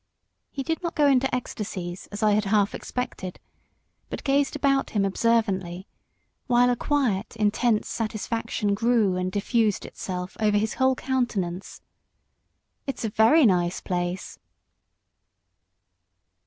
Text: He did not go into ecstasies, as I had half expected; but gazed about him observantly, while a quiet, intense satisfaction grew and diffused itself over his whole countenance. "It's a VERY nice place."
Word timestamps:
He 0.49 0.63
did 0.63 0.81
not 0.81 0.95
go 0.95 1.05
into 1.05 1.27
ecstasies, 1.31 2.07
as 2.11 2.23
I 2.23 2.31
had 2.31 2.45
half 2.45 2.73
expected; 2.73 3.39
but 4.09 4.23
gazed 4.23 4.55
about 4.55 4.89
him 4.89 5.05
observantly, 5.05 5.87
while 6.47 6.71
a 6.71 6.75
quiet, 6.75 7.35
intense 7.35 7.87
satisfaction 7.87 8.73
grew 8.73 9.15
and 9.15 9.31
diffused 9.31 9.85
itself 9.85 10.35
over 10.39 10.57
his 10.57 10.73
whole 10.81 10.95
countenance. 10.95 11.83
"It's 12.87 13.05
a 13.05 13.09
VERY 13.09 13.45
nice 13.45 13.79
place." 13.79 14.39